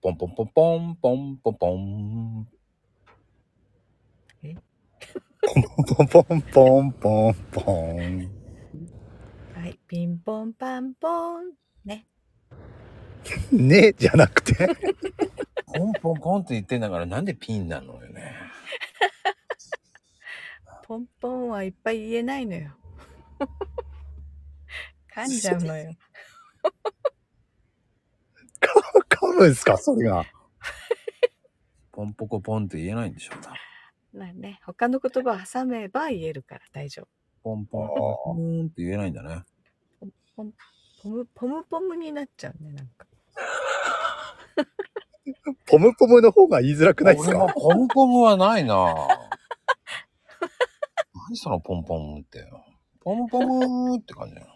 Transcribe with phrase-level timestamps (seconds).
[0.00, 2.48] ポンポンポンポンポンポンポン。
[5.40, 8.30] ポンポンポンポンポンポン。
[9.54, 9.78] はい。
[9.88, 11.52] ピンポンパンポン。
[11.84, 12.06] ね。
[13.50, 14.68] ねじゃなくて。
[15.66, 18.36] ポンポンポンって言ってんだからなんでピンなのよね。
[20.86, 22.70] ポンポンはいっぱい言えないのよ。
[25.12, 25.92] 噛んじゃうのよ。
[29.38, 29.76] 噛むんすか？
[29.78, 30.24] それが。
[31.92, 33.56] ポンポコポンって言えないんでしょ多分
[34.14, 37.06] まあね、他の言葉を挟めば言えるから大丈
[37.42, 39.42] ポンポンポンポンって言えないんだね。
[40.00, 40.08] 夫。
[40.36, 40.52] ポン
[41.02, 43.06] ポムポムポムになっちゃうね、なんか。
[45.66, 48.94] ポムポムの方が言いづらくないです俺もかポンポンはないな
[51.28, 52.48] 何そのポンポンって。
[53.00, 54.46] ポンポムって感じだよ。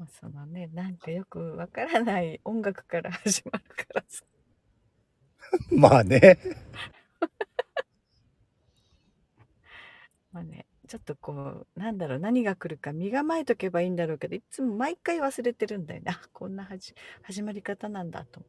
[0.00, 4.24] まあ、そのね、なんかよくわからない音楽から始まるからさ。
[5.70, 6.38] まあね。
[10.32, 16.12] まあね、ちょっとこう、なんだろう、何が来るか身構えとけばいいんだろうけど、いつも毎回忘れてるんだよね。
[16.12, 18.42] あ、こんなはじ始まり方なんだと。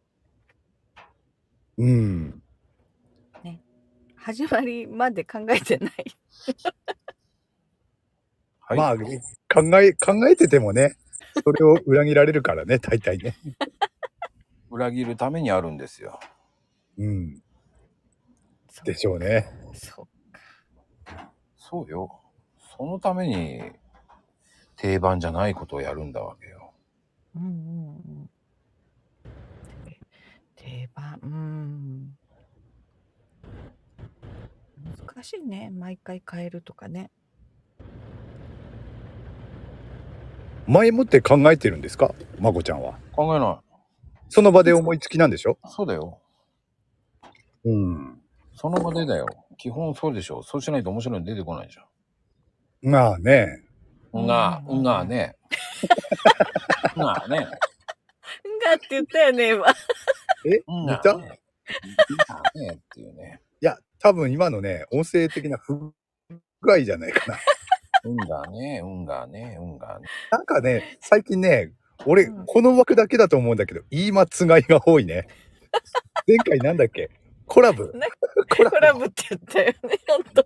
[1.77, 2.41] うん。
[4.16, 5.94] 始まりまで考えてない。
[8.59, 8.77] はい。
[8.77, 10.95] まあ、考え、考えててもね、
[11.44, 13.36] それを裏切られるからね、大体ね。
[14.70, 16.20] 裏切るためにあるんですよ。
[16.97, 17.42] うん。
[18.86, 19.45] でしょうね。
[19.73, 20.08] そう
[21.58, 22.19] そうよ。
[22.78, 23.62] そのために
[24.75, 26.73] 定番じゃないことをやるんだわけよ。
[27.36, 27.52] うんうんう
[28.23, 28.30] ん。
[29.86, 30.00] で
[30.56, 32.17] 定番、うん。
[35.06, 35.69] 難しいね。
[35.69, 37.12] 毎回変えるとかね。
[40.67, 42.13] 前もって考えてるんですか？
[42.39, 42.97] まこちゃんは。
[43.13, 43.61] 考えな
[44.29, 45.57] その場で思いつきなんでしょ？
[45.65, 45.69] い。
[45.69, 46.19] そうだよ。
[47.65, 48.21] うん。
[48.55, 49.25] その場でだよ。
[49.57, 50.44] 基本そうでしょ。
[50.44, 51.83] そうしないと面白いの出てこないじゃ
[52.81, 53.63] まあね。
[54.16, 54.25] ん。
[54.27, 54.77] が、うん。
[54.79, 54.83] うん。
[54.83, 55.35] がね。
[56.97, 57.39] がね。
[57.39, 57.41] ん。
[57.44, 59.67] がって言ったよね、今。
[60.45, 60.85] えうん。
[60.88, 61.39] 見たね。
[62.55, 63.41] ねっていうね。
[63.61, 65.94] や、多分今のね、音声的な不
[66.61, 67.38] 具合じゃないかな。
[68.03, 70.07] うんがね、うんがね、うんがね。
[70.31, 71.72] なんかね、最近ね、
[72.06, 74.25] 俺、うんこの枠だけだと思うんだけど、言い間違
[74.59, 75.28] いが多いね。
[76.28, 77.09] 前回なんだっけ？
[77.47, 77.85] コラボ。
[77.85, 78.07] ね
[78.57, 78.75] コラボ。
[78.78, 80.45] コラボって言ったよね、本当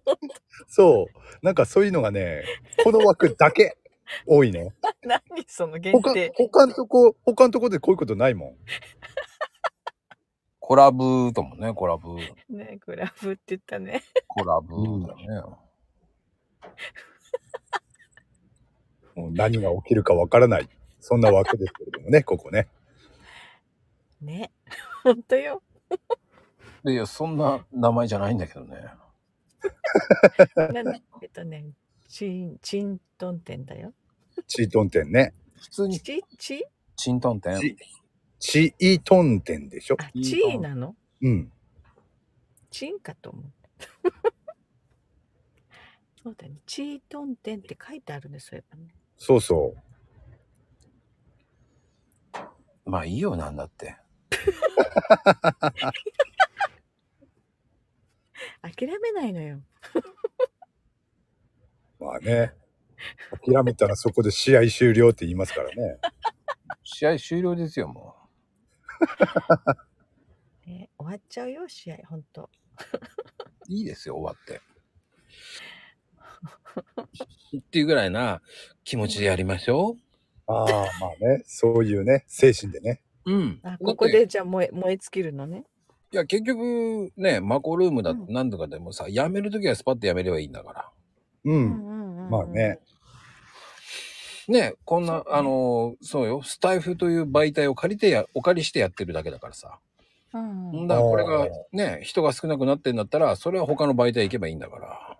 [0.68, 1.46] そう。
[1.46, 2.44] なんかそういうのがね、
[2.84, 3.78] この枠だけ
[4.26, 4.74] 多いね。
[5.04, 8.56] 何その限他定。、他のとこ、他のとこでこういうことないもん。
[10.60, 12.16] コラブともね、コラブ。
[12.50, 14.04] ね、コラボって言ったね。
[14.28, 15.60] コラブだよ
[16.66, 16.70] ね。
[19.16, 20.70] もう何が起きるかわからない。
[21.00, 22.68] そんな枠ですけれどもね、 ここね。
[24.22, 24.52] ね。
[25.04, 25.62] 本当よ。
[26.84, 28.86] でいや、そんな名前じゃないんだけどね。
[30.56, 31.66] なんだえっとね、
[32.08, 33.94] チン、チントン店だよ。
[34.48, 35.34] チートン店ね。
[35.56, 36.64] 普通にチ、チ
[36.96, 37.60] チントン店。
[37.60, 37.78] チ
[38.40, 40.96] チートン店でしょあ、チーなの？
[41.22, 41.52] うん。
[42.70, 43.44] チンかと思っ
[43.80, 44.12] た。
[46.22, 46.56] そうだね。
[46.66, 48.94] チートン店って書いてあるね、そういえばね。
[49.18, 49.86] そうそう。
[52.90, 53.98] まあいいよ、なんだって。
[58.62, 59.62] 諦めないのよ。
[62.00, 62.54] まあね。
[63.46, 65.98] 諦めたらそこで試合終了って言いますからね。
[66.84, 68.16] 試合終了ですよ、も
[70.66, 72.50] ね、終わっちゃうよ、試合、ほんと。
[73.70, 73.74] う。
[73.74, 74.62] いいですよ、終わって。
[77.58, 78.42] っていうぐらいな
[78.84, 79.98] 気持ちでやりましょ
[80.48, 81.44] ああ、まあね。
[81.46, 83.02] そういうね、精神でね。
[83.26, 83.34] う。
[83.34, 83.60] うん。
[83.64, 85.64] あ、ここでじゃあ燃え、燃え尽きるのね。
[86.12, 90.92] いや、結局、ね、マコルームだうん何とかでもさ、やめるときはスパッとやめればいいんだから。
[91.46, 91.52] う。
[91.52, 92.80] うんんうんまあね。
[94.48, 99.80] ね、こんな、あの、そうよ、スタイフという媒体を借りてや、お借りしてやってるだけだからさ。
[100.34, 100.88] うんうん。
[100.88, 105.15] だからこれがね、人が少なくなってんだったら、それは他の媒体行けばいいんだから。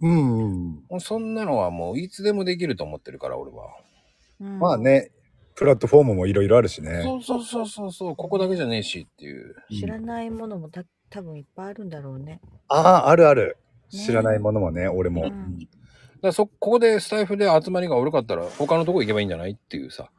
[0.00, 0.84] うん、うん。
[0.90, 3.68] もうそんなのはもういつでもできると思ってるから、俺は。
[4.40, 4.76] うんまあ。
[4.78, 5.10] ね、
[5.54, 7.02] プラットフォームもいろいろあるしね。
[7.02, 9.54] そうそうそうそうそう、ここだけじゃねえしっていう。
[9.70, 12.40] 知らないものもた多分いっぱいあるんだろうね。
[12.68, 13.56] ああ、あるある。
[13.92, 15.24] ね知らないものもね、俺も。
[15.24, 15.58] うん
[16.16, 20.10] だからそ、ここでスタイフで集まりが悪かったら、他のとこ行けばいいんじゃないっていうさ。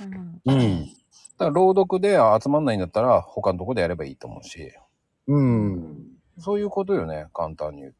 [0.00, 0.40] うん。
[0.44, 0.84] うん。
[0.86, 0.90] だ
[1.38, 4.72] から朗読で集まんないんだったら、他のとこでやればいいと思うし。
[5.26, 5.98] うん。
[6.38, 7.94] そういうことよね、簡単に言う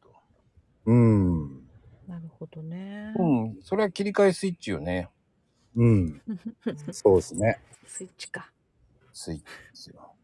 [0.85, 1.67] うん。
[2.07, 3.13] なるほどね。
[3.17, 5.09] うん、それは切り替えスイッチよね。
[5.75, 6.21] うん。
[6.91, 7.59] そうですね。
[7.85, 8.51] スイッチか。
[9.13, 10.15] スイッチですよ。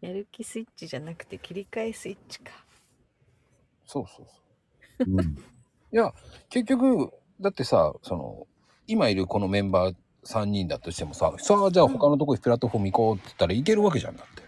[0.00, 2.52] やる気スイッチじゃなくて切り替えスイッチか。
[3.86, 5.10] そうそうそう。
[5.10, 5.20] うん。
[5.92, 6.12] いや、
[6.48, 8.46] 結局、だってさ、その、
[8.86, 14.45] 今いるこのメンバー3人だとしてもさ、さあ、じゃあ他のとこプラットフォーム行こうって言ったらいけるわけじゃんだって。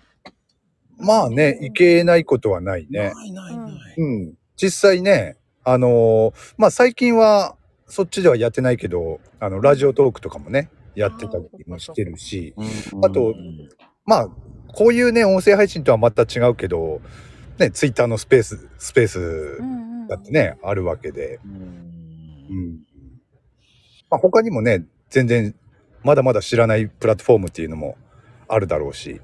[0.99, 3.13] まあね、いけないことはないね。
[3.15, 3.95] ないないない。
[3.97, 4.35] うん。
[4.57, 7.57] 実際ね、あのーまあ最近は
[7.87, 12.55] そっちではやってないけど、あの、ラジオトークとかもね、やってたりもしてるし、
[12.93, 13.35] うんあと
[14.05, 14.29] まあ、
[14.75, 17.01] こういうね、音声配信とはまた違うけど、
[17.59, 20.09] ね、ツイッターのスペース、スペースうんうん。
[20.09, 21.41] だってね、あるわけで。
[21.45, 21.53] うん
[22.51, 22.79] うん。
[24.11, 25.55] まあ他にもね、全然、
[26.03, 27.97] まだまだ知らないプラットフォームっていうのも
[28.49, 29.21] あるだろうし。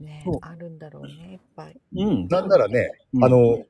[0.00, 1.80] ねあるんだろうね、いっぱい。
[1.96, 2.28] うん。
[2.28, 3.64] なんならね、うんあの、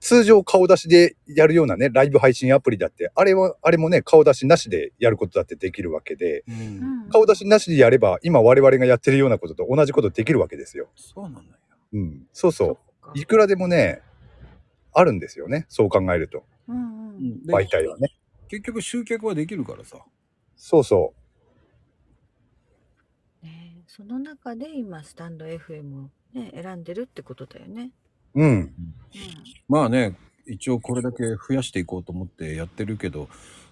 [0.00, 10.88] 通常顔出しでやるようなね、ライブ配信アプリだって、あれは、あれもね、顔出しなしでやることだってできるわけで、うん顔出しなしでやれば、今我々がやってるようなことと同じことできるわけですよ。
[10.94, 11.48] そうなのよ。
[11.94, 12.26] うん。
[12.32, 12.66] そうそ。
[12.66, 14.02] そっかいくらでもね、
[14.92, 15.66] あるんですよね。
[15.68, 16.44] そう考えると。
[16.68, 17.46] うんうん。
[17.46, 18.08] で媒体はね。
[18.48, 19.98] 結局集客はできるからさ。
[20.56, 21.23] そうそね
[23.96, 27.92] その中で今、スタンド FM をね、選んでるってことだよね。
[28.34, 28.42] う。
[28.42, 28.48] うん。
[28.48, 28.74] うん。
[29.68, 30.16] まあね、
[30.48, 33.28] 一応これだけ増やしていこうと思ってやってるけど、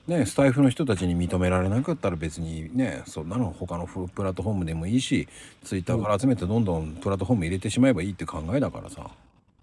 [0.06, 5.26] ね、スタイフの人たちに認められなかったら別にね、そんなの他のフプラットフォームでもいいし、
[5.64, 9.10] ツイッターから集めてどんどんプラットフォーム入れてしまえばいいって考えだからさ。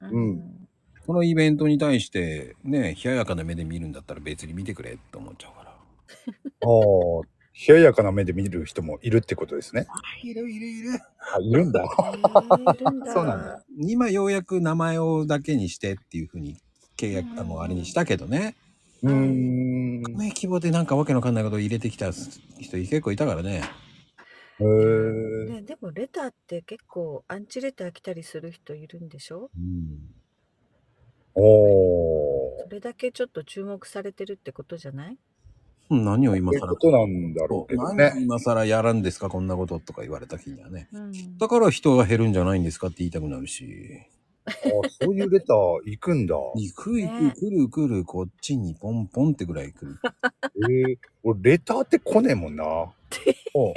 [0.02, 0.68] うん
[1.08, 5.72] このイベントに対してね、冷ややかな目で見るんだったら別に見てくれって思っちゃうから。
[5.72, 5.76] あ
[7.24, 9.88] あ、冷ややかな目で見る人もいるってことですね。
[10.24, 11.00] いるいるいる。
[11.34, 11.84] あ、いるんだ。
[11.84, 13.64] へーいるんだそうなんだ。
[13.78, 16.58] 今ようやく名前をだけにしてっていうふうに
[16.98, 18.56] 契約、あの、あれにしたけどね。
[19.04, 20.02] うーん。
[20.02, 23.64] 名規模でなんかわけのわかんないこと入れてきた人結構いたからね。
[24.60, 29.50] へーね、でもレターって結構アンチレター来たりする人いるんでしょ？
[29.58, 30.00] うん。
[31.36, 32.64] おー。
[32.64, 35.18] それだけちょっと注目されてるってことじゃない？
[35.90, 38.14] 何を今更そういうことなんだろうけど何をね。
[38.22, 40.88] 今更やるんですかこんなこととか言われた日にはね。
[40.94, 41.38] うん。
[41.38, 43.66] だから人が減るんじゃないんですかって言いたくなるし。
[44.46, 44.52] あ
[45.02, 46.36] そういうレター行くんだ。
[46.36, 50.00] 行く行ねく、来る来る、こっちにポンポンってぐらい来る。
[50.70, 52.66] ええ俺、レターって来ねえもんな。
[53.54, 53.74] おう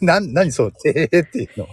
[0.00, 1.68] な、なにそう、てーっていうの。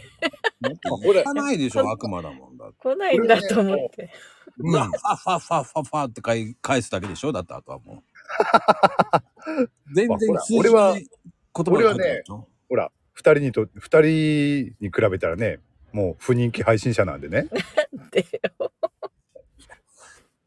[0.98, 1.34] ほら。
[1.34, 2.76] ないでしょ、悪魔だもんだって。
[2.80, 4.12] 来ないんだと思って。
[4.60, 8.07] うわ、ファファファファファって返返すだけでしょだってあとはもう。
[9.94, 11.08] 全然通じ俺はない
[11.56, 12.48] 言葉が書いてあるでしょ？
[12.70, 15.60] ほら、二人にと、二人に比べたらね、
[15.92, 17.48] もう不人気配信者なんでね。
[18.12, 18.26] で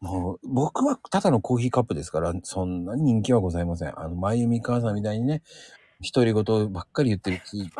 [0.00, 3.99] もう、僕はただのコーヒーカップですから、そんな人気はございません。
[4.00, 5.43] あの、まゆみ母さんみたいにね、
[6.15, 7.71] 独り言ばっかり言ってるき、ね、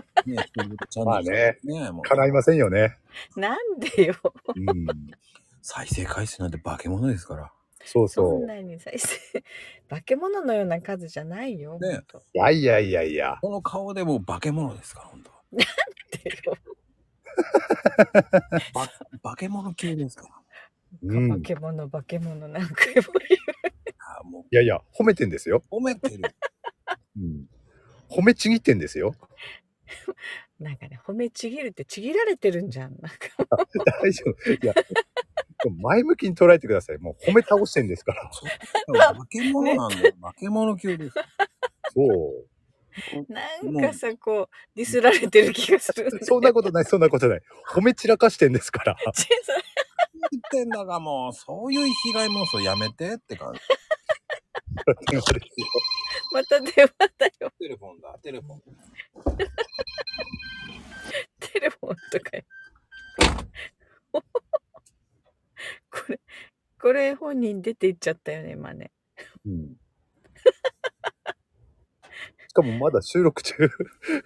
[0.55, 2.99] 独り言チャンネルまあねね、もう、叶いませんよね。
[3.37, 4.14] なんでよ。
[4.55, 4.87] うん。
[5.62, 7.52] 再生回数なんて化け物ですから。
[7.84, 9.42] そうそんそなに再生。
[9.88, 11.78] 化け物のような数じゃないよ。
[11.78, 12.22] ねほんとう。
[12.34, 13.38] いやいやいやいや。
[13.40, 15.30] この顔でもう化け物ですから、本当
[16.18, 16.54] でよ
[19.22, 20.28] 化け物級ですか？
[20.28, 20.34] ら。
[21.02, 21.28] うん。
[21.30, 23.06] 化け物、化け物なんか言う。
[24.20, 25.62] あもいやいや、褒めてんですよ。
[25.70, 26.22] う、褒めてる。
[27.16, 27.46] うん。
[28.10, 29.14] 褒めちぎってんですよ。
[30.60, 32.96] なんかね、褒めちぎるってちぎられてるんじゃん。
[33.00, 33.18] なんか
[34.02, 34.50] 大丈夫。
[34.52, 34.75] いや、
[35.69, 36.99] 前向きに捉えてください。
[36.99, 38.31] もう褒め倒してんですから。
[38.33, 40.14] そう化け物なんだよ。
[40.23, 41.14] 化け物級です。
[41.95, 42.50] そう。
[43.29, 46.11] なんかさ、こう、ディスられてる気がする。
[46.25, 47.40] そんなことない、そんなことない。
[47.69, 48.97] 褒め散らかしてんですから。
[49.14, 49.29] ち
[50.31, 53.61] 言ってんだがもう、そういう被害妄想やめてって感じ。
[56.33, 57.52] また電話だよ。
[57.59, 58.62] テレフォンだ、テレフォン。
[61.40, 62.31] テレフォンとか。
[65.90, 66.21] これ、
[66.90, 68.90] これ本人出て行っちゃったよね、今ね。
[69.47, 69.76] うん
[72.49, 73.54] しかもまだ収録中。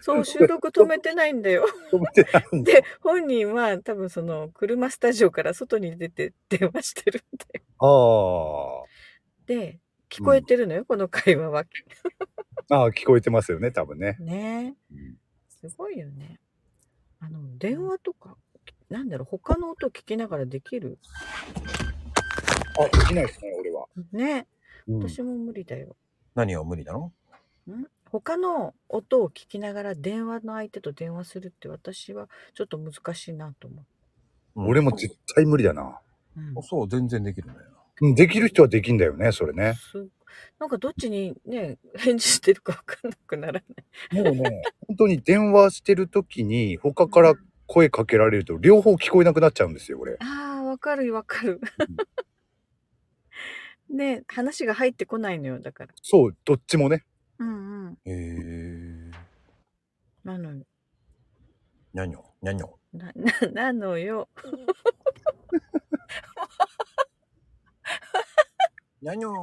[0.01, 1.67] そう、収録止めてないんだよ。
[1.93, 2.73] 止めてないんで。
[2.73, 8.87] で、本人は多分その車スタジオから外に出て電話してるんだよ。
[8.87, 9.79] あで、
[10.09, 11.65] 聞こえてるのよ、この会話は。
[12.71, 12.75] あ。
[12.77, 14.17] ああ、聞こえてますよね、多分ね。
[14.21, 15.17] ねうん
[15.61, 16.41] すごいよね。
[17.21, 18.39] あの、電話とか、
[18.89, 20.99] なんだろう、他の音聞きながらできる？
[22.79, 23.87] あ、できないですね、俺は。
[24.13, 24.47] ね。
[24.89, 25.97] うん私も無理だよ。
[26.35, 27.13] 何が無理なの？
[27.71, 27.87] ん？
[28.11, 33.83] 他の音を聞きながら電話の相手と電話するって私はちょっと難しいなと思
[34.57, 34.69] う。
[34.69, 35.99] 俺も絶対無理だな。
[36.37, 37.55] うんそう、全然できるね。
[38.03, 39.75] うんできる人はできんだよね、それね。
[39.75, 40.07] す
[40.59, 44.23] なんかどっちにね、返事してるかわかんなくならない。
[44.23, 47.35] もうね、本当に電話してる時に他から
[47.67, 50.19] 声かけられると両方聞こえなくなっちゃうんですよ、俺。
[50.21, 51.61] ああ、わかるわかる。
[53.95, 55.95] ね話が入ってこないのよ、だから。
[56.03, 57.05] そう、どっちもね。
[57.39, 57.93] うんうん。
[58.05, 59.11] へえ。
[60.25, 60.65] なのよ。
[61.93, 62.79] にゃにょ、にゃにょ。
[62.93, 64.29] な、な、なのよ。
[69.01, 69.35] にゃにょ、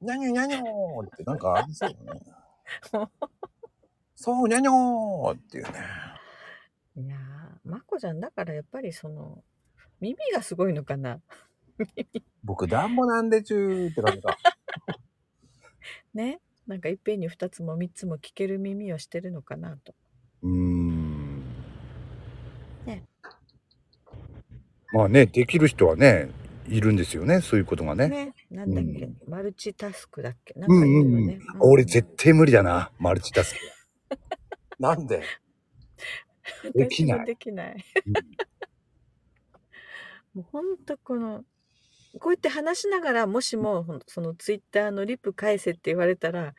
[0.00, 2.20] にゃにょにゃにょってなんかありそうだね。
[4.14, 5.72] そう、にゃにょっていうね。
[6.96, 9.42] いやー、まこちゃんだからやっぱりその、
[10.00, 11.20] 耳がすごいのかな。
[12.46, 14.36] 僕、ダンボなんでちゅーって感じか。
[16.14, 16.40] ね。
[16.68, 19.94] なんかいっぺんに二つも三つも聞ける耳をしてるのかなと。
[20.42, 21.42] うーん。
[22.86, 23.04] ね
[24.92, 26.30] まあね、できる人はね、
[26.68, 28.08] いるんですよね、そういうことがね。
[28.08, 28.32] ね。
[28.50, 31.40] なんだっけ、うんマルチタスクだっけなんうんか言ううんうんよね。。
[31.60, 33.60] 俺絶対無理だな、マルチタスク。
[34.78, 35.22] なんで？
[36.74, 37.84] できないできない。
[38.06, 38.14] うん
[40.34, 41.44] もうほんとこの、
[42.18, 46.54] こうやって話しながら、もしも、そのツイッターのリプ返せって言われたら、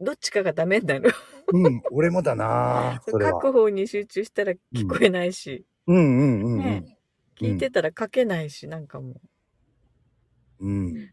[0.00, 1.12] どっちかがダメになる。
[1.52, 3.32] うん、俺もだな、 それは。
[3.40, 6.58] 各方に集中したら聞こえないし、うんうんうんうん。
[6.58, 6.98] ね
[7.36, 9.14] 聞いてたら書けないし、なんかも
[10.60, 10.96] うん。
[10.96, 11.12] う。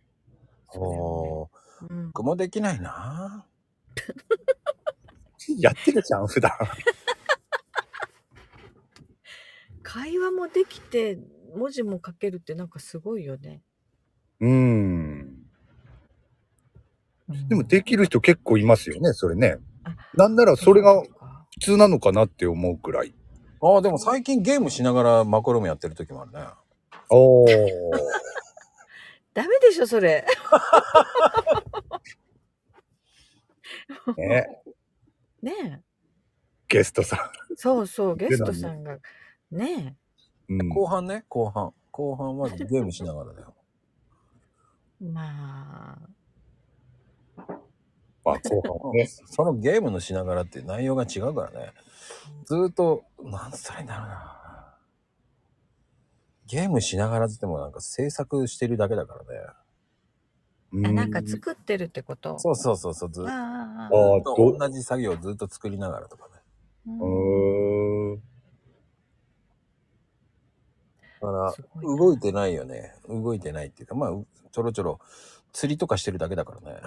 [0.75, 1.49] おー、
[1.89, 3.45] うん、僕もできないな。
[5.57, 6.51] やってるじゃん、普段。
[9.81, 11.17] 会話もできて、
[11.55, 13.63] 文字も書けるってなんかすごいよね。
[14.41, 15.35] うん。
[17.47, 19.95] でもきできる人結構いますよね、それねあ。
[20.15, 21.07] なんならそれが普
[21.61, 23.13] 通なのかなって思うくらい。
[23.61, 26.39] ああ、でも最近ゲームしながらマクロームやってる時もあるね。
[27.09, 27.49] おー。
[29.33, 30.25] ダメでしょ、それ。
[34.17, 34.61] ね、
[35.41, 35.81] ね
[36.67, 37.55] ゲストさえ。
[37.55, 38.97] そうそう、ゲストさんが。
[39.51, 39.97] ねん。
[40.49, 41.73] うん、後半ね、後半。
[41.91, 43.53] 後半はゲームしながらだよ。
[45.01, 45.05] え。
[45.05, 46.09] まあ、
[48.25, 49.07] まあ、後半はね。
[49.27, 51.73] そのゲームのしながらって内容が違うからね。
[52.45, 54.35] ずーっと、なんつったらいいんだろうな。
[56.47, 59.53] ゲームしながらって言ってもなんか制作してるだけだからね。
[60.71, 62.39] うあなんか作ってるってこと？
[62.39, 66.33] そうそうそうそう、ずっと同じ作業をずっと作りながらとかね。
[66.87, 68.23] うんうーん。
[71.21, 72.93] だから動いてないよね。
[73.07, 74.99] 動いてないっていうか、まあ、うちょろちょろ
[75.53, 76.79] 釣りとかしてるだけだからね。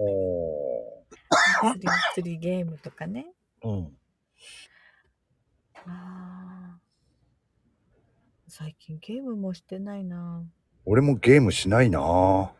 [0.00, 3.26] お釣り釣りゲームとかね。
[3.62, 3.96] うん。
[5.86, 6.78] ああ。
[8.46, 10.42] 最近ゲームもしてないな。
[10.84, 12.52] 俺もゲームしないなあ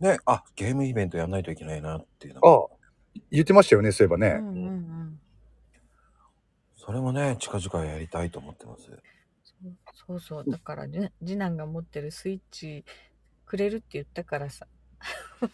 [0.00, 2.66] ね、あ、ゲームイベントやんないといけないなっていうのがあ、
[3.32, 4.36] 言ってましたよね、そういえばね。
[4.38, 5.20] うんうんうん。
[6.76, 8.90] それもね、近々やりたいと思ってます。
[9.92, 10.44] そうそう。
[10.46, 12.84] だからね、次男が持ってるスイッチ
[13.46, 14.66] くれるって言ったからさ。
[15.40, 15.48] ああ。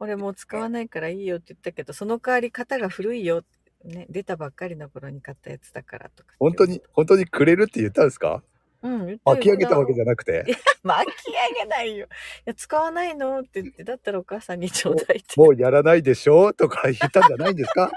[0.00, 3.42] 俺もう使わないからいいよって言ったけど、その代わり型が古いよ。
[3.82, 6.34] ね、出たばっかりの頃に買ったやつだからとか。
[6.38, 8.42] 本当に、本当にくれるって言ったんですか？
[8.82, 10.40] うん、言った巻き上げたわけじじゃなくて。
[10.40, 10.44] ゃ
[10.82, 12.04] 巻き上げないよ。
[12.04, 12.08] い
[12.44, 15.40] や、使わないのって言って、だったらお母さんにちょうだいって。
[15.40, 16.52] もうやらないでしょ？
[16.52, 17.90] とか言ったんじゃないんですか？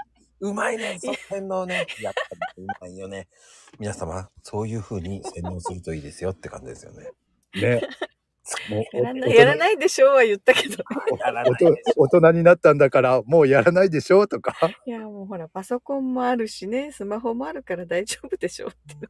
[0.44, 1.86] うまいね、その辺のね。
[2.02, 2.20] やっぱ
[2.54, 3.28] りうまいよね。
[3.78, 7.10] 皆様、そういう風に洗脳するといいですよって感じですよね。
[7.54, 7.80] ね。
[8.68, 10.84] もうやらない、やらないでしょうは言ったけど。
[11.18, 14.54] やらない大人大人になったんだから、もうやらないでしょとか。
[14.84, 19.08] いや、もうほら、パソコンもあるしね、スマホもあるから大丈夫でしょうって。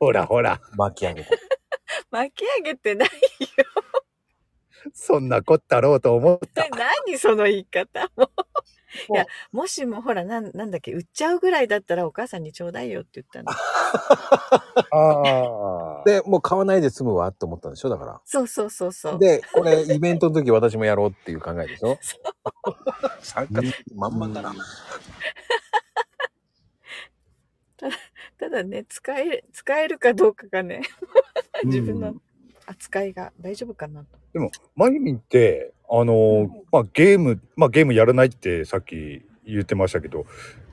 [0.00, 1.30] ほらほら、巻き上げた。
[2.10, 3.16] 巻き上げてないよ。
[4.94, 6.66] そんなこったろうと思った。
[7.06, 8.28] 何その言い方もう。
[9.10, 13.50] いや、もしもほら、なん、なんだっけ、売っちゃうぐらいだったらお母さんにちょうだいよって言ったの。
[14.90, 16.04] ああ。
[16.04, 19.14] で、もう買わないで済むわって思ったんでしょだかそうそうそうそら。
[19.16, 19.18] う。
[19.18, 21.98] で、これ、イベントの時私もやろうっていう考えでしょ？
[23.20, 24.54] 参加するまんまだな。
[28.38, 30.82] ただね、使え、使えるかどうかがね、
[31.64, 32.14] 自分の
[32.66, 34.18] 扱いが大丈夫かなと。
[34.74, 40.26] マユミンって、あのーまあ、ゲーム、まあ、ゲームやらないってさっき言ってましたけど、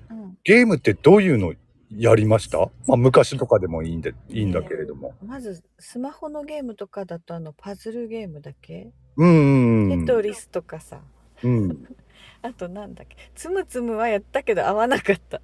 [0.09, 0.37] うん。
[0.43, 1.53] ゲームってどういうの
[1.95, 2.57] やりました？
[2.87, 5.13] まあ、昔とかでもいいんで、いいんだけれども。
[5.23, 10.05] まず、スマホのゲームとかだと、あの、パズルゲームだけ、うん。
[10.05, 11.01] テトリスとかさ、
[11.43, 11.87] うん。
[12.41, 15.39] あとなんだっけ、つむつむはやったけど合わなかった。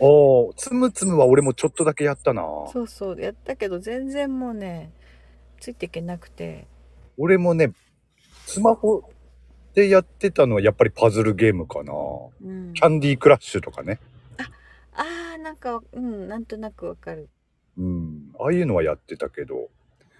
[0.00, 2.42] おーつむつむは俺もちょっとだけやったな。
[2.72, 4.90] そうそう、やったけど全然もうね、
[5.60, 6.66] ついていけなくて。
[7.18, 7.72] 俺もね、
[8.46, 9.02] スマホ
[9.74, 11.92] でやってたのはやっぱりパズルゲームかな。
[12.44, 14.00] うんキャンディークラッシュとかね。
[14.92, 17.28] ああ、なんか、うん、なんとなくわかる。
[17.76, 18.32] うん。
[18.38, 19.68] ああいうのはやってたけど、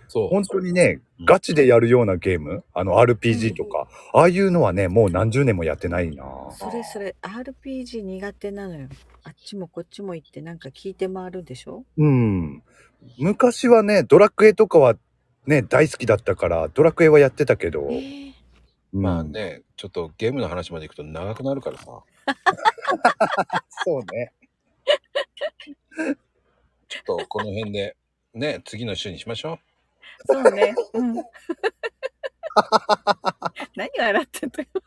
[0.08, 0.28] そう。
[0.28, 6.24] 本当にね、うんガチでやるようなゲーム、あの RPG とか、ああいうのはね、もう何十年もやってないな。
[6.50, 8.88] それそれ、RPG 苦手なのよ。
[9.22, 11.84] あっちもこっちも行ってなんか聞いて回るでしょ？
[11.96, 12.62] うん。
[13.18, 14.96] 昔はね、ドラクエとかは
[15.46, 18.34] ね、大好きだったから、ドラクエはやってたけど、えーうん
[18.94, 19.24] まあ。
[19.24, 21.84] ね、ちょっとゲームの話までいくと長くなるからさ。
[23.84, 24.32] そうね。
[26.88, 27.96] ちょっとこの辺で、
[28.34, 29.58] ね、次の週にしましょ
[30.26, 30.76] そうね。
[30.92, 31.16] うん。
[33.74, 34.68] 何笑ってんのよ。
[34.74, 34.80] う。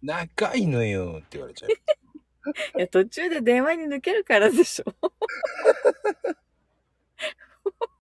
[0.00, 1.70] 長いのよって言われちゃう。
[2.78, 4.84] いや、途中で電話に抜けるからでしょ。